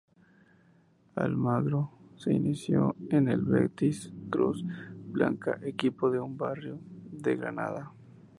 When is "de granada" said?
7.11-7.93